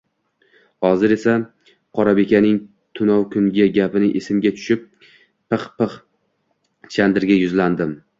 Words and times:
Hozir 0.85 1.11
esa 1.15 1.33
Qorabekaning 1.99 2.55
tunov 2.99 3.25
kungi 3.35 3.67
gapi 3.75 4.09
esimga 4.21 4.53
tushib, 4.55 4.87
Pixpix 5.53 5.99
Chandrga 6.97 7.39
yuzlandim: 7.43 7.95